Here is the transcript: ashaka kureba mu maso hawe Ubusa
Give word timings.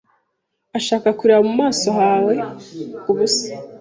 ashaka 0.77 1.07
kureba 1.17 1.41
mu 1.47 1.53
maso 1.61 1.87
hawe 1.99 2.33
Ubusa 3.11 3.49